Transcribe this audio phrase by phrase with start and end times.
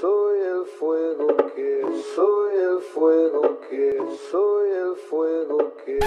[0.00, 1.26] soy el fuego
[2.14, 3.58] soy el fuego
[4.30, 5.98] soy el fuego que,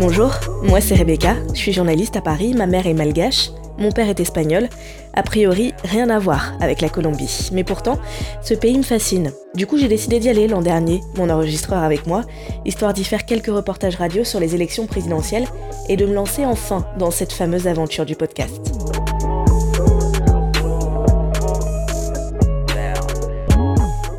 [0.00, 0.30] Bonjour,
[0.62, 4.20] moi c'est Rebecca, je suis journaliste à Paris, ma mère est malgache, mon père est
[4.20, 4.68] espagnol,
[5.14, 7.98] a priori rien à voir avec la Colombie, mais pourtant
[8.42, 9.32] ce pays me fascine.
[9.54, 12.22] Du coup j'ai décidé d'y aller l'an dernier, mon enregistreur avec moi,
[12.64, 15.46] histoire d'y faire quelques reportages radio sur les élections présidentielles
[15.88, 18.60] et de me lancer enfin dans cette fameuse aventure du podcast.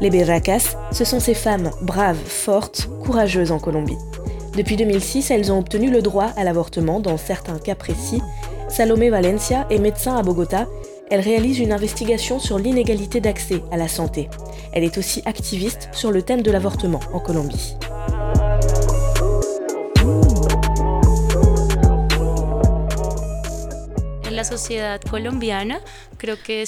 [0.01, 3.97] Les berracas, ce sont ces femmes braves, fortes, courageuses en Colombie.
[4.55, 8.21] Depuis 2006, elles ont obtenu le droit à l'avortement dans certains cas précis.
[8.79, 10.65] Salomé Valencia est médecin à Bogota.
[11.11, 14.29] Elle réalise une investigation sur l'inégalité d'accès à la santé.
[14.71, 17.75] Elle est aussi activiste sur le thème de l'avortement en Colombie.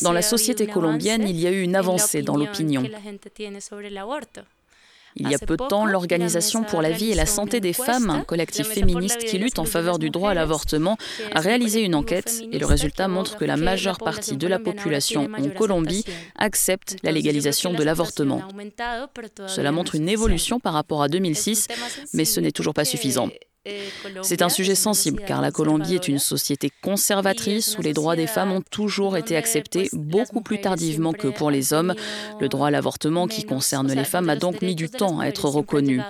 [0.02, 2.84] Dans la société colombienne, il y a eu une avancée dans l'opinion.
[5.16, 8.10] Il y a peu de temps, l'Organisation pour la vie et la santé des femmes,
[8.10, 10.98] un collectif féministe qui lutte en faveur du droit à l'avortement,
[11.34, 15.30] a réalisé une enquête et le résultat montre que la majeure partie de la population
[15.38, 16.06] en Colombie
[16.38, 18.42] accepte la légalisation de l'avortement.
[19.48, 21.68] Cela montre une évolution par rapport à 2006,
[22.14, 23.30] mais ce n'est toujours pas suffisant.
[24.24, 28.26] C'est un sujet sensible car la Colombie est une société conservatrice où les droits des
[28.26, 31.94] femmes ont toujours été acceptés beaucoup plus tardivement que pour les hommes.
[32.40, 35.46] Le droit à l'avortement qui concerne les femmes a donc mis du temps à être
[35.46, 36.02] reconnu.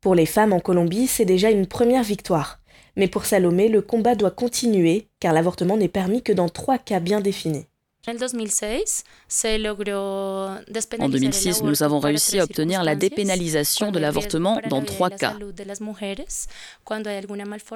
[0.00, 2.60] Pour les femmes en Colombie, c'est déjà une première victoire.
[2.96, 7.00] Mais pour Salomé, le combat doit continuer car l'avortement n'est permis que dans trois cas
[7.00, 7.66] bien définis.
[11.00, 15.34] En 2006, nous avons réussi à obtenir la dépénalisation de l'avortement dans trois cas.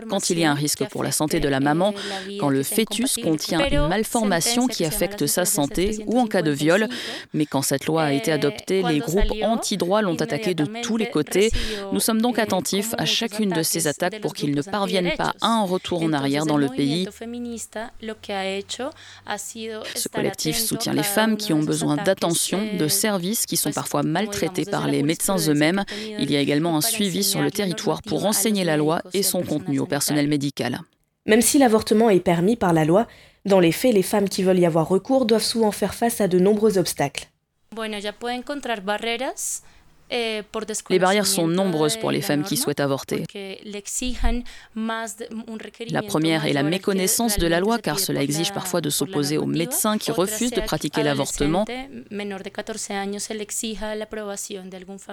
[0.09, 1.93] Quand il y a un risque pour la santé de la maman,
[2.39, 6.89] quand le fœtus contient une malformation qui affecte sa santé ou en cas de viol.
[7.35, 11.11] Mais quand cette loi a été adoptée, les groupes anti-droit l'ont attaqué de tous les
[11.11, 11.51] côtés.
[11.93, 15.49] Nous sommes donc attentifs à chacune de ces attaques pour qu'ils ne parviennent pas à
[15.49, 17.09] un retour en arrière dans le pays.
[19.97, 24.65] Ce collectif soutient les femmes qui ont besoin d'attention, de services qui sont parfois maltraités
[24.65, 25.85] par les médecins eux-mêmes.
[26.19, 29.43] Il y a également un suivi sur le territoire pour enseigner la loi et son
[29.43, 30.81] contenu au personnel médical.
[31.27, 33.07] Même si l'avortement est permis par la loi,
[33.45, 36.29] dans les faits, les femmes qui veulent y avoir recours doivent souvent faire face à
[36.29, 37.29] de nombreux obstacles.
[40.11, 43.25] Les barrières sont nombreuses pour les femmes qui souhaitent avorter.
[45.91, 49.47] La première est la méconnaissance de la loi car cela exige parfois de s'opposer aux
[49.47, 51.65] médecins qui refusent de pratiquer l'avortement.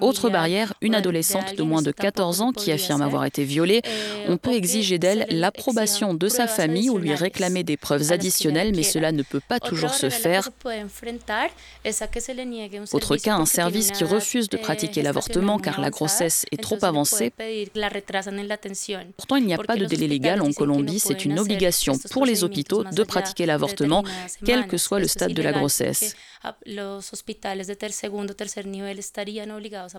[0.02, 3.82] Autre barrière, une adolescente de moins de 14 ans qui affirme avoir été violée,
[4.28, 8.84] on peut exiger d'elle l'approbation de sa famille ou lui réclamer des preuves additionnelles, mais
[8.84, 10.50] cela ne peut pas toujours se faire.
[12.94, 17.32] Autre cas, un service qui refuse de pratiquer l'avortement car la grossesse est trop avancée?
[19.18, 22.44] Pourtant, il n'y a pas de délai légal en Colombie, c'est une obligation pour les
[22.44, 24.04] hôpitaux de pratiquer l'avortement,
[24.46, 26.16] quel que soit le stade de la grossesse.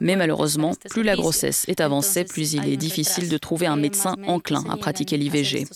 [0.00, 4.14] Mais malheureusement, plus la grossesse est avancée, plus il est difficile de trouver un médecin
[4.26, 5.66] enclin à pratiquer l'IVG.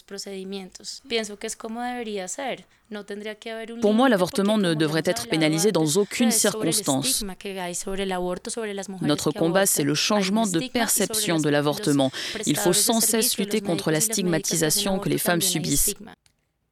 [3.80, 7.24] Pour moi, l'avortement ne devrait être pénalisé dans aucune circonstance.
[9.00, 12.10] Notre combat, c'est le changement de perception de l'avortement.
[12.46, 15.94] Il faut sans cesse lutter contre la stigmatisation que les femmes subissent.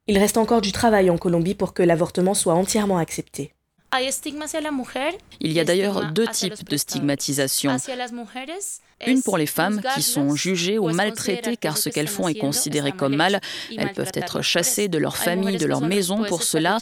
[0.06, 3.52] Il reste encore du travail en Colombie pour que l'avortement soit entièrement accepté.
[5.40, 7.72] Il y a d'ailleurs deux types de stigmatisation.
[9.06, 12.92] Une pour les femmes qui sont jugées ou maltraitées car ce qu'elles font est considéré
[12.92, 13.40] comme mal.
[13.76, 16.78] Elles peuvent être chassées de leur famille, de leur maison pour cela.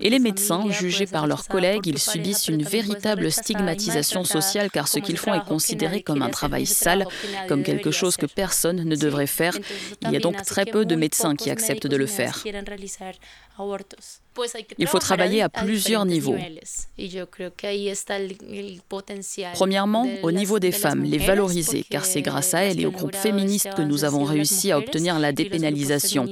[0.00, 4.98] Et les médecins, jugés par leurs collègues, ils subissent une véritable stigmatisation sociale car ce
[4.98, 7.06] qu'ils font est considéré comme un travail sale,
[7.48, 9.56] comme quelque chose que personne ne devrait faire.
[10.02, 12.42] Il y a donc très peu de médecins qui acceptent de le faire.
[14.78, 16.36] Il faut travailler à plusieurs niveaux.
[19.54, 23.16] Premièrement, au niveau des femmes, les valoriser, car c'est grâce à elles et aux groupes
[23.16, 26.26] féministes que nous avons réussi à obtenir la dépénalisation.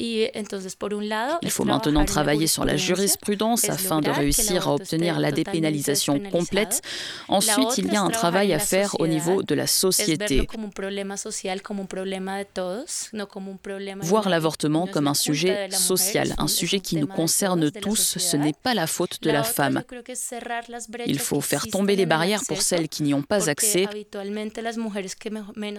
[0.00, 6.80] Il faut maintenant travailler sur la jurisprudence afin de réussir à obtenir la dépénalisation complète.
[7.28, 10.46] Ensuite, il y a un travail à faire au niveau de la société.
[14.00, 18.74] Voir l'avortement comme un sujet social, un sujet qui nous concerne tous, ce n'est pas
[18.74, 19.82] la faute de la femme.
[21.06, 23.86] Il faut faire tomber les barrières pour celles qui n'y ont pas accès.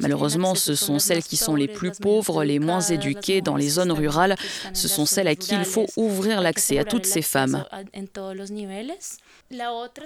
[0.02, 3.92] Malheureusement, ce sont celles qui sont les plus pauvres, les moins éduquées dans les zones
[3.92, 4.11] rurales.
[4.74, 7.66] Ce sont celles à qui il faut ouvrir l'accès à toutes ces femmes.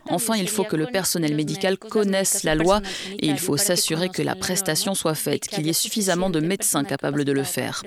[0.10, 2.81] Enfin, il faut que le personnel médical connaisse la loi
[3.19, 6.84] et il faut s'assurer que la prestation soit faite, qu'il y ait suffisamment de médecins
[6.84, 7.84] capables de le faire.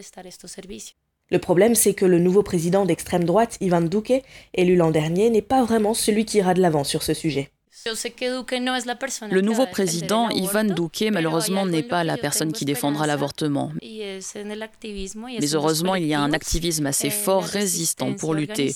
[1.30, 4.22] Le problème, c'est que le nouveau président d'extrême droite, Ivan Duque,
[4.54, 7.50] élu l'an dernier, n'est pas vraiment celui qui ira de l'avant sur ce sujet.
[7.86, 13.72] Le nouveau président, Ivan Duque, malheureusement, n'est pas la personne qui défendra l'avortement.
[13.82, 18.74] Mais heureusement, il y a un activisme assez fort résistant pour lutter.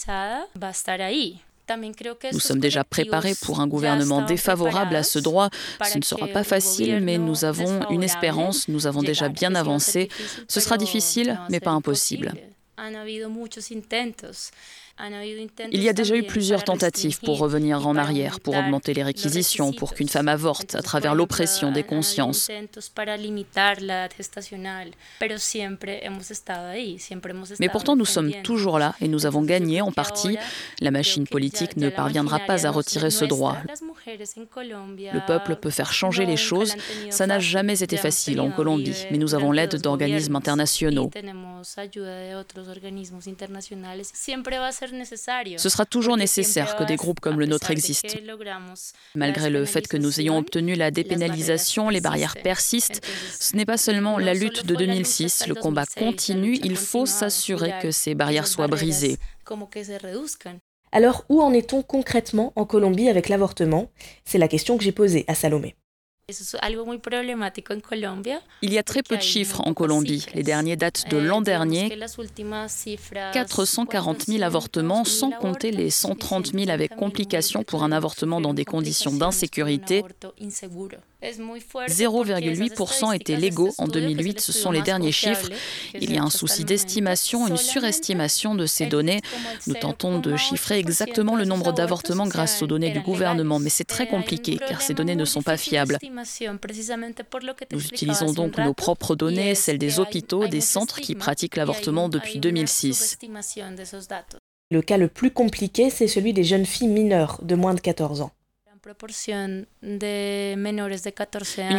[2.32, 5.48] Nous sommes déjà préparés pour un gouvernement défavorable à ce droit.
[5.84, 10.08] Ce ne sera pas facile, mais nous avons une espérance, nous avons déjà bien avancé.
[10.48, 12.34] Ce sera difficile, mais pas impossible.
[15.72, 19.72] Il y a déjà eu plusieurs tentatives pour revenir en arrière, pour augmenter les réquisitions,
[19.72, 22.50] pour qu'une femme avorte à travers l'oppression des consciences.
[27.58, 30.36] Mais pourtant, nous sommes toujours là et nous avons gagné en partie.
[30.80, 33.56] La machine politique ne parviendra pas à retirer ce droit.
[34.06, 36.74] Le peuple peut faire changer les choses.
[37.10, 41.10] Ça n'a jamais été facile en Colombie, mais nous avons l'aide d'organismes internationaux.
[45.56, 48.14] Ce sera toujours nécessaire que des groupes comme le nôtre existent.
[49.14, 53.00] Malgré le fait que nous ayons obtenu la dépénalisation, les barrières persistent.
[53.38, 57.90] Ce n'est pas seulement la lutte de 2006, le combat continue, il faut s'assurer que
[57.90, 59.18] ces barrières soient brisées.
[60.94, 63.90] Alors, où en est-on concrètement en Colombie avec l'avortement?
[64.24, 65.74] C'est la question que j'ai posée à Salomé.
[68.62, 70.26] Il y a très peu de chiffres en Colombie.
[70.34, 71.98] Les derniers datent de l'an dernier.
[73.32, 78.64] 440 000 avortements, sans compter les 130 000 avec complications pour un avortement dans des
[78.64, 80.04] conditions d'insécurité.
[81.22, 85.50] 0,8% étaient légaux en 2008, ce sont les derniers chiffres.
[85.94, 89.20] Il y a un souci d'estimation, une surestimation de ces données.
[89.66, 93.84] Nous tentons de chiffrer exactement le nombre d'avortements grâce aux données du gouvernement, mais c'est
[93.84, 95.98] très compliqué car ces données ne sont pas fiables.
[97.72, 102.38] Nous utilisons donc nos propres données, celles des hôpitaux, des centres qui pratiquent l'avortement depuis
[102.38, 103.18] 2006.
[104.70, 108.22] Le cas le plus compliqué, c'est celui des jeunes filles mineures de moins de 14
[108.22, 108.30] ans.
[108.84, 109.64] Une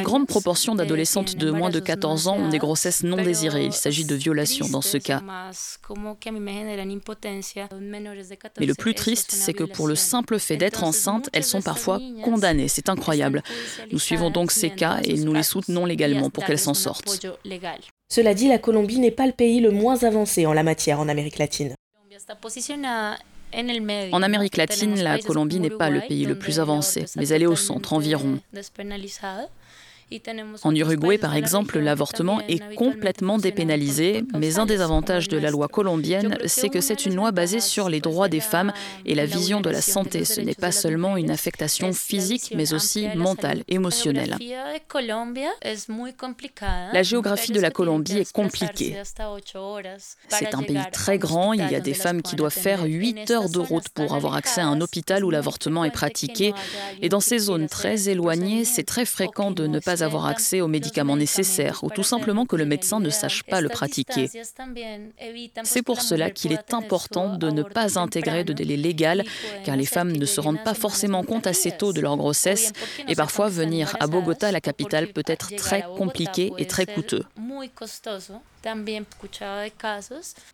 [0.04, 3.66] grande proportion d'adolescentes de moins de 14 ans ont des grossesses non désirées.
[3.66, 5.22] Il s'agit de violations dans ce cas.
[8.60, 12.00] Mais le plus triste, c'est que pour le simple fait d'être enceinte, elles sont parfois
[12.24, 12.70] condamnées.
[12.70, 13.44] C'est incroyable.
[13.92, 17.26] Nous suivons donc ces cas et nous les soutenons légalement pour qu'elles s'en sortent.
[18.08, 21.10] Cela dit, la Colombie n'est pas le pays le moins avancé en la matière en
[21.10, 21.76] Amérique latine.
[24.12, 27.48] En Amérique latine, la Colombie n'est pas le pays le plus avancé, mais elle est
[27.48, 28.40] au centre environ.
[30.64, 35.68] En Uruguay, par exemple, l'avortement est complètement dépénalisé, mais un des avantages de la loi
[35.68, 38.74] colombienne, c'est que c'est une loi basée sur les droits des femmes
[39.06, 40.26] et la vision de la santé.
[40.26, 44.38] Ce n'est pas seulement une affectation physique, mais aussi mentale, émotionnelle.
[46.94, 48.98] La géographie de la Colombie est compliquée.
[50.30, 53.50] C'est un pays très grand, il y a des femmes qui doivent faire 8 heures
[53.50, 56.54] de route pour avoir accès à un hôpital où l'avortement est pratiqué,
[57.02, 60.68] et dans ces zones très éloignées, c'est très fréquent de ne pas avoir accès aux
[60.68, 64.30] médicaments nécessaires ou tout simplement que le médecin ne sache pas le pratiquer.
[65.64, 69.24] C'est pour cela qu'il est important de ne pas intégrer de délai légal
[69.64, 72.72] car les femmes ne se rendent pas forcément compte assez tôt de leur grossesse
[73.08, 77.24] et parfois venir à Bogota, la capitale, peut être très compliqué et très coûteux.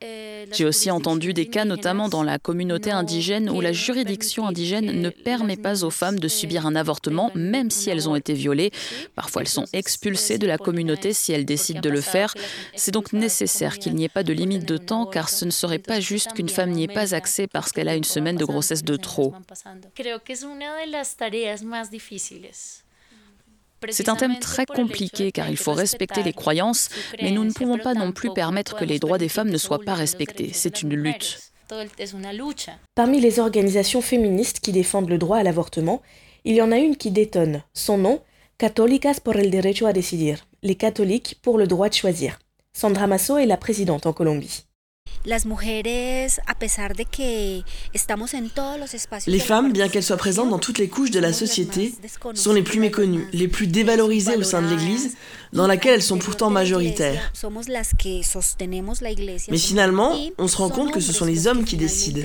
[0.01, 5.01] Eh, J'ai aussi entendu des cas, notamment dans la communauté indigène, où la juridiction indigène
[5.01, 8.71] ne permet pas aux femmes de subir un avortement, même si elles ont été violées.
[9.15, 12.33] Parfois, elles sont expulsées de la communauté si elles décident de le faire.
[12.75, 15.79] C'est donc nécessaire qu'il n'y ait pas de limite de temps, car ce ne serait
[15.79, 18.83] pas juste qu'une femme n'y ait pas accès parce qu'elle a une semaine de grossesse
[18.83, 19.33] de trop.
[23.89, 26.89] C'est un thème très compliqué car il faut respecter les croyances,
[27.21, 29.79] mais nous ne pouvons pas non plus permettre que les droits des femmes ne soient
[29.79, 30.51] pas respectés.
[30.53, 31.51] C'est une lutte.
[32.95, 36.01] Parmi les organisations féministes qui défendent le droit à l'avortement,
[36.45, 37.63] il y en a une qui détonne.
[37.73, 38.21] Son nom
[38.57, 42.39] Católicas por el derecho a decidir, les catholiques pour le droit de choisir.
[42.73, 44.65] Sandra Masso est la présidente en Colombie.
[49.27, 51.93] Les femmes, bien qu'elles soient présentes dans toutes les couches de la société,
[52.35, 55.17] sont les plus méconnues, les plus dévalorisées au sein de l'Église,
[55.51, 57.31] dans laquelle elles sont pourtant majoritaires.
[59.49, 62.21] Mais finalement, on se rend compte que ce sont les hommes qui décident.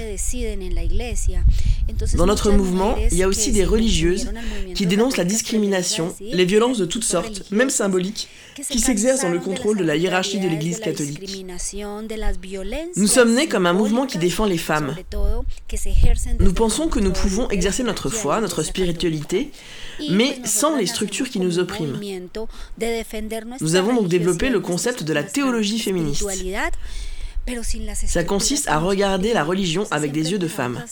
[2.17, 4.31] Dans notre mouvement, il y a aussi des religieuses
[4.75, 9.39] qui dénoncent la discrimination, les violences de toutes sortes, même symboliques, qui s'exercent dans le
[9.39, 11.45] contrôle de la hiérarchie de l'Église catholique.
[12.97, 14.95] Nous sommes nés comme un mouvement qui défend les femmes.
[16.41, 19.51] Nous pensons que nous pouvons exercer notre foi, notre spiritualité,
[20.11, 21.99] mais sans les structures qui nous oppriment.
[23.61, 26.25] Nous avons donc développé le concept de la théologie féministe.
[28.07, 30.83] Ça consiste à regarder la religion avec des yeux de femme.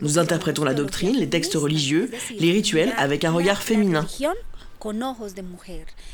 [0.00, 4.06] Nous interprétons la doctrine, les textes religieux, les rituels avec un regard féminin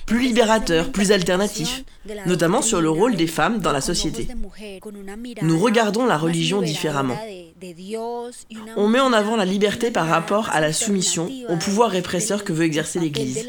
[0.07, 1.85] plus libérateur, plus alternatif,
[2.27, 4.29] notamment sur le rôle des femmes dans la société.
[5.43, 7.17] Nous regardons la religion différemment.
[8.77, 12.53] On met en avant la liberté par rapport à la soumission, au pouvoir répresseur que
[12.53, 13.47] veut exercer l'Église.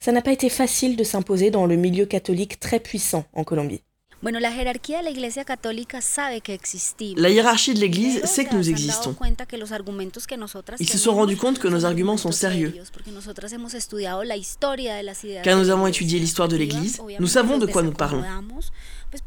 [0.00, 3.82] Ça n'a pas été facile de s'imposer dans le milieu catholique très puissant en Colombie.
[4.22, 4.30] La
[7.30, 9.16] hiérarchie de l'Église sait que nous existons.
[10.78, 12.72] Ils se sont rendus compte que nos arguments sont sérieux.
[15.42, 18.22] Car nous avons étudié l'histoire de l'Église, nous savons de quoi nous parlons.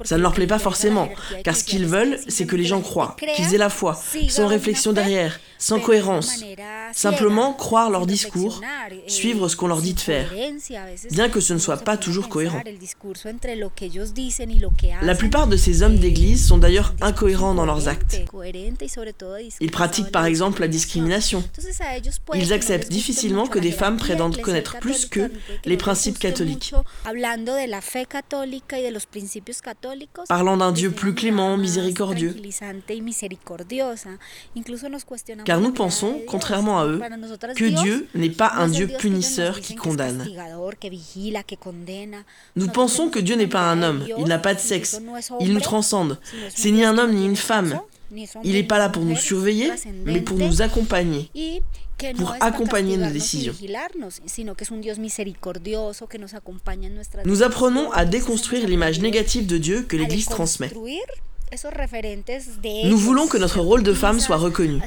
[0.03, 1.09] Ça ne leur plaît pas forcément,
[1.43, 3.99] car ce qu'ils veulent, c'est que les gens croient, qu'ils aient la foi,
[4.29, 6.43] sans réflexion derrière, sans cohérence.
[6.93, 8.61] Simplement croire leur discours,
[9.07, 10.31] suivre ce qu'on leur dit de faire,
[11.11, 12.61] bien que ce ne soit pas toujours cohérent.
[15.01, 18.21] La plupart de ces hommes d'église sont d'ailleurs incohérents dans leurs actes.
[19.59, 21.43] Ils pratiquent par exemple la discrimination.
[22.33, 25.31] Ils acceptent difficilement que des femmes prétendent connaître plus qu'eux
[25.65, 26.73] les principes catholiques.
[30.27, 32.35] Parlant d'un Dieu plus clément, miséricordieux.
[35.45, 37.01] Car nous pensons, contrairement à eux,
[37.55, 40.25] que Dieu n'est pas un Dieu punisseur qui condamne.
[42.55, 44.99] Nous pensons que Dieu n'est pas un homme, il n'a pas de sexe,
[45.39, 46.19] il nous transcende.
[46.49, 47.79] C'est ni un homme ni une femme.
[48.43, 49.71] Il n'est pas là pour nous surveiller,
[50.05, 51.29] mais pour nous accompagner
[52.17, 53.53] pour accompagner nos décisions.
[57.25, 60.71] Nous apprenons à déconstruire l'image négative de Dieu que l'Église transmet.
[62.85, 64.79] Nous voulons que notre rôle de femme soit reconnu,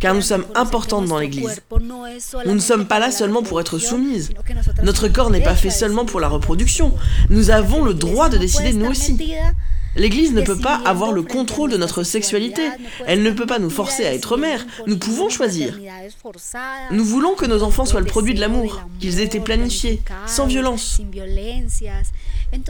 [0.00, 1.60] car nous sommes importantes dans l'Église.
[1.70, 4.30] Nous ne sommes pas là seulement pour être soumises.
[4.82, 6.94] Notre corps n'est pas fait seulement pour la reproduction.
[7.30, 9.16] Nous avons le droit de décider nous aussi.
[9.96, 12.62] L'Église ne peut pas avoir le contrôle de notre sexualité.
[13.06, 14.64] Elle ne peut pas nous forcer à être mère.
[14.86, 15.78] Nous pouvons choisir.
[16.90, 20.46] Nous voulons que nos enfants soient le produit de l'amour, qu'ils aient été planifiés, sans
[20.46, 21.00] violence.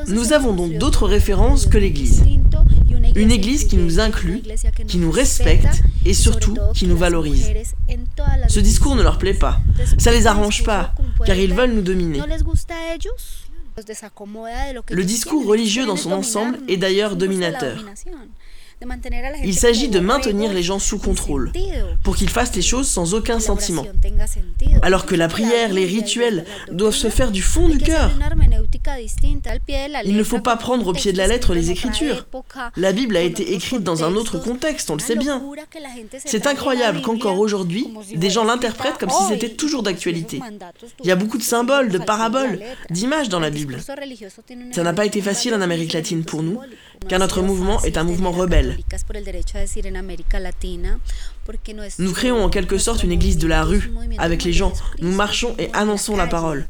[0.09, 2.25] Nous avons donc d'autres références que l'Église.
[3.15, 4.43] Une Église qui nous inclut,
[4.87, 7.51] qui nous respecte et surtout qui nous valorise.
[8.49, 9.61] Ce discours ne leur plaît pas.
[9.99, 10.95] Ça les arrange pas,
[11.25, 12.21] car ils veulent nous dominer.
[14.91, 17.85] Le discours religieux dans son ensemble est d'ailleurs dominateur.
[19.45, 21.53] Il s'agit de maintenir les gens sous contrôle,
[22.05, 23.85] pour qu'ils fassent les choses sans aucun sentiment.
[24.83, 28.11] Alors que la prière, les rituels doivent se faire du fond du cœur.
[30.05, 32.27] Il ne faut pas prendre au pied de la lettre les Écritures.
[32.77, 35.43] La Bible a été écrite dans un autre contexte, on le sait bien.
[36.25, 40.41] C'est incroyable qu'encore aujourd'hui, des gens l'interprètent comme si c'était toujours d'actualité.
[41.03, 43.79] Il y a beaucoup de symboles, de paraboles, d'images dans la Bible.
[44.73, 46.61] Ça n'a pas été facile en Amérique latine pour nous,
[47.09, 48.68] car notre mouvement est un mouvement rebelle.
[49.05, 51.01] por el derecho a decir en América Latina,
[51.99, 54.73] Nous créons en quelque sorte une église de la rue, avec les gens.
[55.01, 56.69] Nous marchons et annonçons la parole.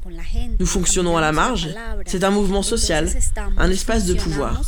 [0.60, 1.68] Nous fonctionnons à la marge.
[2.06, 3.08] C'est un mouvement social,
[3.56, 4.62] un espace de pouvoir.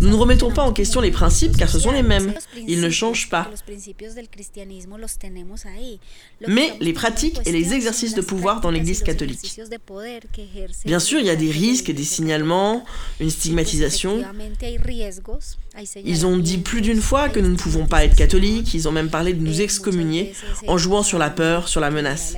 [0.00, 2.34] Nous ne remettons pas en question les principes car ce sont les mêmes.
[2.66, 3.48] Ils ne changent pas.
[6.48, 9.60] Mais les pratiques et les exercices de pouvoir dans l'Église catholique.
[10.84, 12.84] Bien sûr, il y a des risques et des signalements,
[13.20, 14.24] une stigmatisation.
[16.04, 18.92] Ils ont dit plus d'une fois que nous ne pouvons pas être catholiques, ils ont
[18.92, 20.34] même parlé de nous excommunier
[20.66, 22.34] en jouant sur la peur, sur la menace.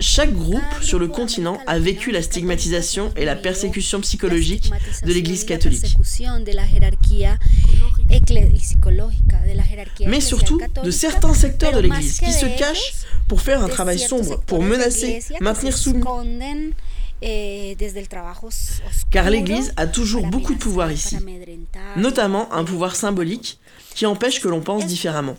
[0.00, 4.70] Chaque groupe sur le continent a vécu la stigmatisation et la persécution psychologique
[5.02, 5.96] de l'Église catholique.
[10.06, 12.92] Mais surtout de certains secteurs de l'Église qui se cachent
[13.28, 16.04] pour faire un travail sombre, pour menacer, maintenir soumis.
[19.10, 21.16] Car l'Église a toujours beaucoup de pouvoir ici,
[21.96, 23.58] notamment un pouvoir symbolique
[23.96, 25.36] qui empêche que l'on pense différemment.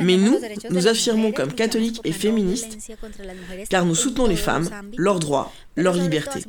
[0.00, 0.38] Mais nous,
[0.70, 2.78] nous affirmons comme catholiques et féministes,
[3.68, 6.40] car nous soutenons les femmes, leurs droits, leur liberté.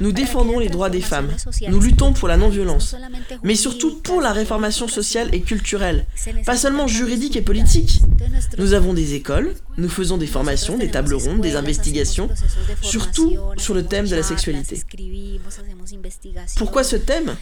[0.00, 1.30] Nous défendons les droits des femmes,
[1.68, 2.96] nous luttons pour la non-violence,
[3.42, 6.06] mais surtout pour la réformation sociale et culturelle,
[6.46, 8.00] pas seulement juridique et politique.
[8.56, 12.30] Nous avons des écoles, nous faisons des formations, des tables rondes, des investigations,
[12.80, 14.82] surtout sur le thème de la sexualité.
[16.56, 17.36] Pourquoi ce thème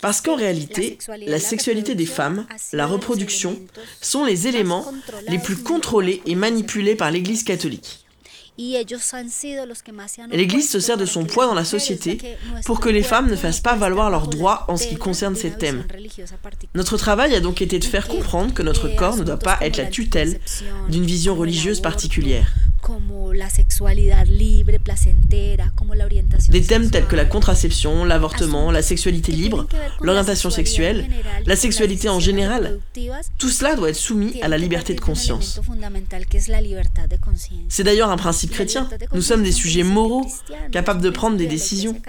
[0.00, 3.58] Parce qu'en réalité, la sexualité des femmes, la reproduction,
[4.00, 4.92] sont les éléments
[5.28, 8.04] les plus contrôlés et manipulés par l'Église catholique.
[10.32, 12.18] L'Église se sert de son poids dans la société
[12.66, 15.50] pour que les femmes ne fassent pas valoir leurs droits en ce qui concerne ces
[15.50, 15.84] thèmes.
[16.74, 19.78] Notre travail a donc été de faire comprendre que notre corps ne doit pas être
[19.78, 20.40] la tutelle
[20.90, 22.52] d'une vision religieuse particulière.
[26.50, 29.66] Des thèmes tels que la contraception, l'avortement, la sexualité libre,
[30.00, 31.06] l'orientation sexuelle,
[31.46, 32.78] la sexualité en général,
[33.38, 35.60] tout cela doit être soumis à la liberté de conscience.
[37.68, 38.88] C'est d'ailleurs un principe chrétien.
[39.14, 40.26] Nous sommes des sujets moraux,
[40.72, 42.00] capables de prendre des décisions.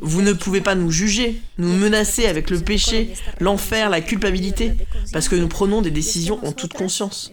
[0.00, 4.72] Vous ne pouvez pas nous juger, nous menacer avec le péché, l'enfer, la culpabilité,
[5.12, 7.32] parce que nous prenons des décisions en toute conscience.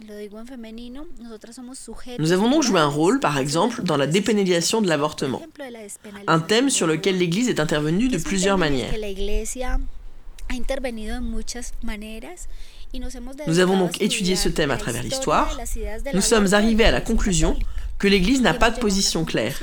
[2.18, 5.42] Nous avons donc joué un rôle, par exemple, dans la dépénalisation de l'avortement,
[6.26, 8.92] un thème sur lequel l'Église est intervenue de plusieurs manières.
[13.46, 15.58] Nous avons donc étudié ce thème à travers l'histoire.
[16.14, 17.56] Nous sommes arrivés à la conclusion
[17.98, 19.62] que l'Église n'a pas de position claire.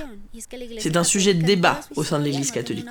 [0.80, 2.86] C'est un sujet de débat au sein de l'Église catholique.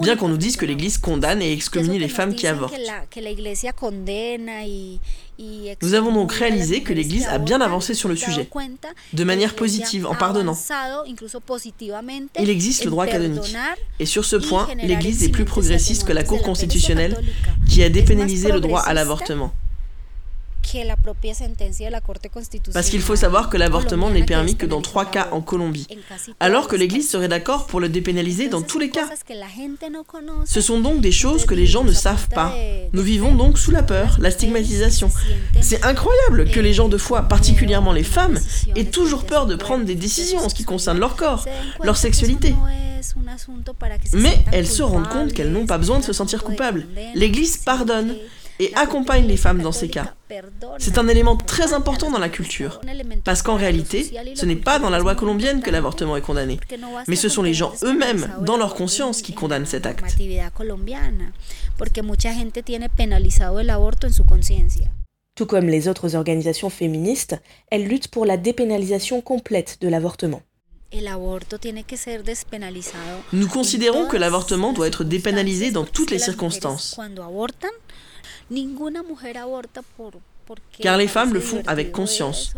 [0.00, 2.78] Bien qu'on nous dise que l'Église condamne et excommunie les femmes qui avortent.
[5.82, 8.48] Nous avons donc réalisé que l'Église a bien avancé sur le sujet,
[9.12, 10.56] de manière positive, en pardonnant.
[12.38, 13.56] Il existe le droit canonique.
[13.98, 17.16] Et sur ce point, l'Église est plus progressiste que la Cour constitutionnelle
[17.68, 19.52] qui a dépénalisé le droit à l'avortement.
[22.72, 25.86] Parce qu'il faut savoir que l'avortement n'est permis que dans trois cas en Colombie,
[26.40, 29.08] alors que l'Église serait d'accord pour le dépénaliser dans tous les cas.
[30.44, 32.54] Ce sont donc des choses que les gens ne savent pas.
[32.92, 35.10] Nous vivons donc sous la peur, la stigmatisation.
[35.60, 38.38] C'est incroyable que les gens de foi, particulièrement les femmes,
[38.76, 41.44] aient toujours peur de prendre des décisions en ce qui concerne leur corps,
[41.82, 42.54] leur sexualité.
[44.12, 46.86] Mais elles se rendent compte qu'elles n'ont pas besoin de se sentir coupables.
[47.14, 48.14] L'Église pardonne
[48.58, 50.14] et accompagne les femmes dans ces cas.
[50.78, 52.80] C'est un élément très important dans la culture,
[53.24, 56.58] parce qu'en réalité, ce n'est pas dans la loi colombienne que l'avortement est condamné,
[57.06, 60.16] mais ce sont les gens eux-mêmes, dans leur conscience, qui condamnent cet acte.
[65.34, 67.36] Tout comme les autres organisations féministes,
[67.70, 70.42] elles luttent pour la dépénalisation complète de l'avortement.
[73.32, 76.98] Nous considérons que l'avortement doit être dépénalisé dans toutes les circonstances.
[80.80, 82.54] Car les femmes le font avec conscience.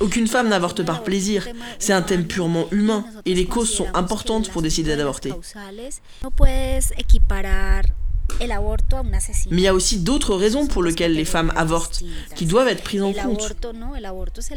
[0.00, 1.48] Aucune femme n'avorte par plaisir.
[1.78, 5.32] C'est un thème purement humain et les causes sont importantes pour décider d'avorter.
[9.50, 12.02] Mais il y a aussi d'autres raisons pour lesquelles les femmes avortent,
[12.34, 13.52] qui doivent être prises en compte.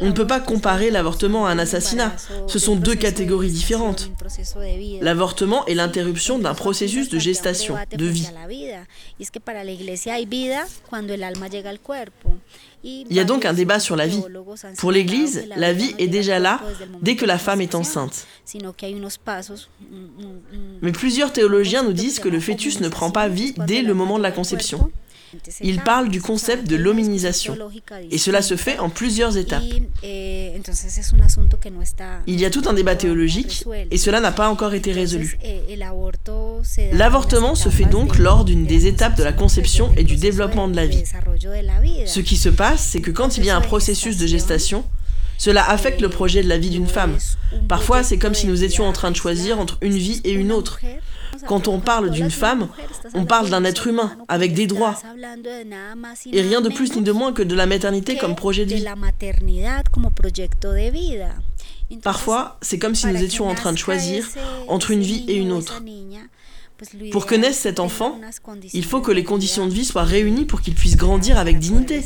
[0.02, 2.16] On ne peut pas comparer l'avortement à un assassinat.
[2.48, 4.12] Ce sont deux catégories différentes.
[5.02, 8.28] L'avortement est l'interruption d'un processus de gestation, de vie.
[12.84, 14.22] Il y a donc un débat sur la vie.
[14.78, 16.60] Pour l'Église, la vie est déjà là
[17.02, 18.28] dès que la femme est enceinte.
[20.82, 24.18] Mais plusieurs théologiens nous disent que le fœtus ne prend pas vie dès le moment
[24.18, 24.92] de la conception.
[25.62, 27.58] Il parle du concept de l'hominisation.
[28.12, 29.64] Et cela se fait en plusieurs étapes.
[32.28, 35.38] Il y a tout un débat théologique et cela n'a pas encore été résolu.
[36.92, 40.76] L'avortement se fait donc lors d'une des étapes de la conception et du développement de
[40.76, 41.04] la vie.
[42.06, 44.84] Ce qui se passe, c'est que quand il y a un processus de gestation,
[45.38, 47.18] cela affecte le projet de la vie d'une femme.
[47.68, 50.52] Parfois, c'est comme si nous étions en train de choisir entre une vie et une
[50.52, 50.80] autre.
[51.48, 52.68] Quand on parle d'une femme,
[53.14, 54.96] on parle d'un être humain, avec des droits.
[56.32, 58.86] Et rien de plus ni de moins que de la maternité comme projet de vie.
[62.02, 64.28] Parfois, c'est comme si nous étions en train de choisir
[64.68, 65.82] entre une vie et une autre.
[67.12, 68.20] Pour que naisse cet enfant,
[68.74, 72.02] il faut que les conditions de vie soient réunies pour qu'il puisse grandir avec dignité.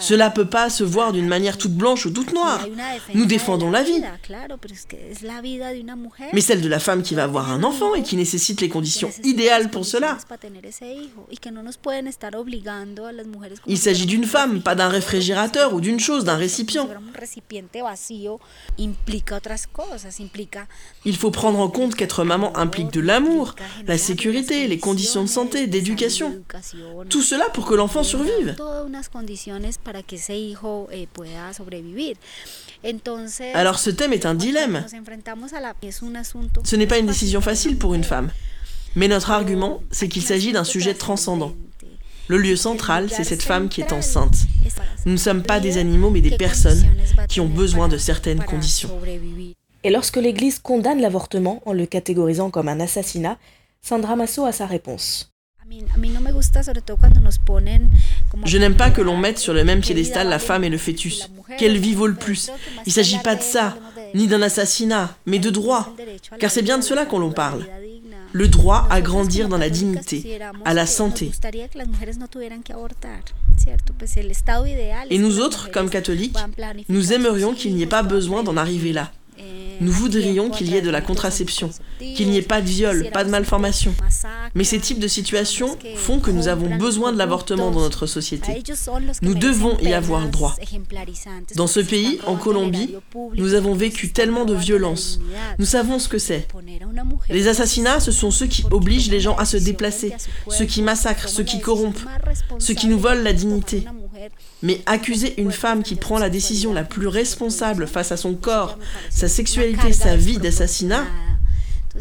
[0.00, 2.66] Cela ne peut pas se voir d'une manière toute blanche ou toute noire.
[3.14, 4.02] Nous défendons la vie.
[6.32, 9.10] Mais celle de la femme qui va avoir un enfant et qui nécessite les conditions
[9.24, 10.18] idéales pour cela.
[13.66, 16.88] Il s'agit d'une femme, pas d'un réfrigérateur ou d'une chose, d'un récipient.
[21.04, 23.54] Il faut prendre en compte qu'être maman implique de l'amour,
[23.86, 26.42] la sécurité, les conditions de santé, d'éducation.
[27.08, 28.56] Tout cela pour que l'enfant survive.
[33.54, 34.84] Alors ce thème est un dilemme.
[36.64, 38.30] Ce n'est pas une décision facile pour une femme.
[38.94, 41.54] Mais notre argument, c'est qu'il s'agit d'un sujet transcendant.
[42.28, 44.36] Le lieu central, c'est cette femme qui est enceinte.
[45.06, 46.84] Nous ne sommes pas des animaux, mais des personnes
[47.28, 48.90] qui ont besoin de certaines conditions.
[49.84, 53.38] Et lorsque l'Église condamne l'avortement en le catégorisant comme un assassinat,
[53.80, 55.32] Sandra Masso a sa réponse.
[58.44, 61.30] Je n'aime pas que l'on mette sur le même piédestal la femme et le fœtus.
[61.58, 62.50] Quelle vie vaut le plus
[62.86, 63.76] Il ne s'agit pas de ça,
[64.14, 65.94] ni d'un assassinat, mais de droit.
[66.38, 67.66] Car c'est bien de cela qu'on l'on parle.
[68.32, 71.32] Le droit à grandir dans la dignité, à la santé.
[75.10, 76.36] Et nous autres, comme catholiques,
[76.88, 79.10] nous aimerions qu'il n'y ait pas besoin d'en arriver là.
[79.80, 83.24] Nous voudrions qu'il y ait de la contraception, qu'il n'y ait pas de viol, pas
[83.24, 83.94] de malformation.
[84.54, 88.62] Mais ces types de situations font que nous avons besoin de l'avortement dans notre société.
[89.22, 90.54] Nous devons y avoir droit.
[91.56, 92.94] Dans ce pays, en Colombie,
[93.34, 95.20] nous avons vécu tellement de violence.
[95.58, 96.46] Nous savons ce que c'est.
[97.28, 100.12] Les assassinats, ce sont ceux qui obligent les gens à se déplacer,
[100.48, 102.06] ceux qui massacrent, ceux qui corrompent,
[102.58, 103.84] ceux qui nous volent la dignité.
[104.62, 108.78] Mais accuser une femme qui prend la décision la plus responsable face à son corps,
[109.10, 111.04] sa sexualité, sa vie d'assassinat,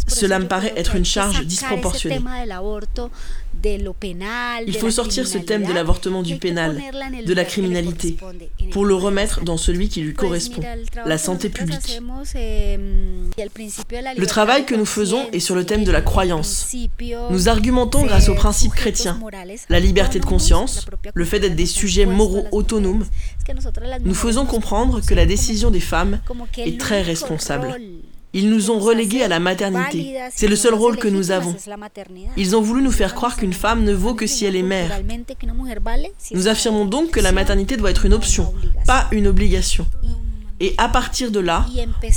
[0.08, 2.20] cela me paraît être une charge disproportionnée.
[3.64, 6.82] Il faut sortir ce thème de l'avortement du pénal,
[7.26, 8.18] de la criminalité,
[8.72, 10.62] pour le remettre dans celui qui lui correspond,
[11.06, 12.02] la santé publique.
[14.18, 16.74] Le travail que nous faisons est sur le thème de la croyance.
[17.30, 19.20] Nous argumentons grâce aux principes chrétiens,
[19.70, 23.06] la liberté de conscience, le fait d'être des sujets moraux autonomes.
[24.04, 26.20] Nous faisons comprendre que la décision des femmes
[26.58, 27.76] est très responsable.
[28.34, 30.18] Ils nous ont relégués à la maternité.
[30.34, 31.56] C'est le seul rôle que nous avons.
[32.38, 35.02] Ils ont voulu nous faire croire qu'une femme ne vaut que si elle est mère.
[36.32, 38.54] Nous affirmons donc que la maternité doit être une option,
[38.88, 39.86] pas une obligation.
[40.60, 41.66] Et à partir de là,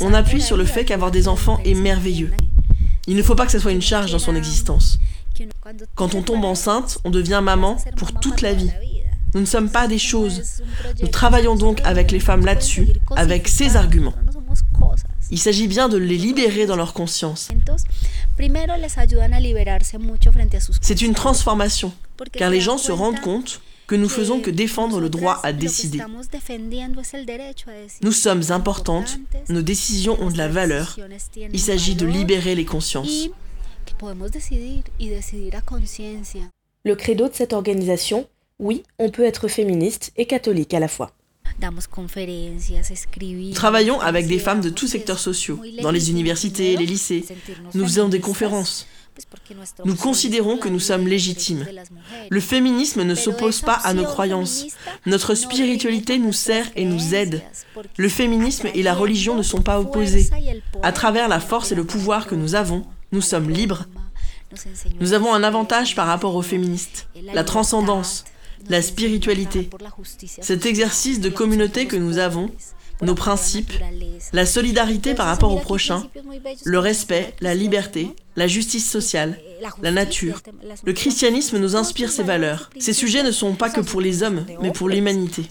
[0.00, 2.30] on appuie sur le fait qu'avoir des enfants est merveilleux.
[3.06, 4.98] Il ne faut pas que ce soit une charge dans son existence.
[5.94, 8.70] Quand on tombe enceinte, on devient maman pour toute la vie.
[9.34, 10.62] Nous ne sommes pas des choses.
[11.02, 14.14] Nous travaillons donc avec les femmes là-dessus, avec ces arguments.
[15.34, 17.48] Il s'agit bien de les libérer dans leur conscience.
[20.80, 21.92] C'est une transformation,
[22.30, 25.98] car les gens se rendent compte que nous faisons que défendre le droit à décider.
[28.00, 29.18] Nous sommes importantes,
[29.48, 30.96] nos décisions ont de la valeur.
[31.52, 33.28] Il s'agit de libérer les consciences.
[36.84, 38.28] Le credo de cette organisation,
[38.60, 41.10] oui, on peut être féministe et catholique à la fois.
[41.62, 47.24] Nous travaillons avec des femmes de tous secteurs sociaux, dans les universités, les lycées.
[47.74, 48.86] Nous faisons des conférences.
[49.84, 51.64] Nous considérons que nous sommes légitimes.
[52.30, 54.66] Le féminisme ne s'oppose pas à nos croyances.
[55.06, 57.42] Notre spiritualité nous sert et nous aide.
[57.96, 60.28] Le féminisme et la religion ne sont pas opposés.
[60.82, 63.86] À travers la force et le pouvoir que nous avons, nous sommes libres.
[65.00, 68.24] Nous avons un avantage par rapport aux féministes, la transcendance,
[68.68, 69.70] la spiritualité,
[70.18, 72.50] cet exercice de communauté que nous avons,
[73.02, 73.72] nos principes,
[74.32, 76.06] la solidarité par rapport au prochain,
[76.64, 79.38] le respect, la liberté, la justice sociale,
[79.82, 80.40] la nature.
[80.84, 82.70] Le christianisme nous inspire ces valeurs.
[82.78, 85.42] Ces sujets ne sont pas que pour les hommes, mais pour l'humanité.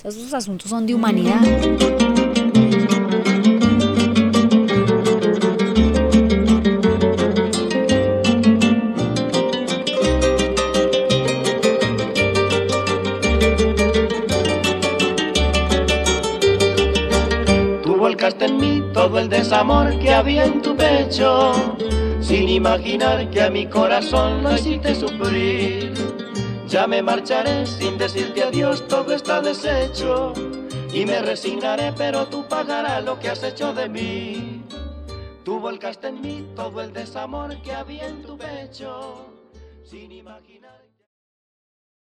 [19.14, 21.54] Todo el desamor que había en tu pecho,
[22.20, 25.94] sin imaginar que a mi corazón lo hiciste sufrir.
[26.68, 30.34] Ya me marcharé sin decirte adiós, todo está deshecho,
[30.92, 34.64] y me resignaré, pero tú pagarás lo que has hecho de mí.
[35.44, 39.28] Tú volcaste en mí todo el desamor que había en tu pecho,
[39.84, 40.53] sin imaginar